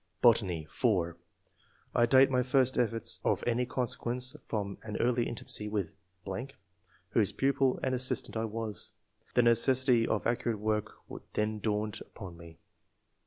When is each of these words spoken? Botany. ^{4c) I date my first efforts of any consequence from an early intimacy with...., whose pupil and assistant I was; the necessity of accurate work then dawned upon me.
Botany. 0.19 0.65
^{4c) 0.67 1.13
I 1.93 2.07
date 2.07 2.31
my 2.31 2.41
first 2.41 2.75
efforts 2.75 3.19
of 3.23 3.43
any 3.45 3.67
consequence 3.67 4.35
from 4.45 4.79
an 4.81 4.97
early 4.97 5.27
intimacy 5.27 5.67
with...., 5.69 5.93
whose 7.11 7.31
pupil 7.31 7.79
and 7.83 7.93
assistant 7.93 8.35
I 8.35 8.45
was; 8.45 8.93
the 9.35 9.43
necessity 9.43 10.07
of 10.07 10.25
accurate 10.25 10.57
work 10.57 10.95
then 11.33 11.59
dawned 11.59 12.01
upon 12.01 12.35
me. 12.35 12.57